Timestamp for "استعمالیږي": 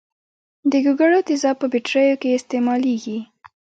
2.37-3.19